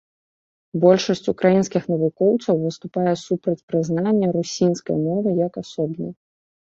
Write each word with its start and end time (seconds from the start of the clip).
Большасць 0.83 1.27
украінскіх 1.33 1.83
навукоўцаў 1.93 2.55
выступае 2.63 3.13
супраць 3.25 3.65
прызнання 3.73 4.27
русінскай 4.39 4.97
мовы 5.05 5.29
як 5.47 5.53
асобнай. 5.63 6.11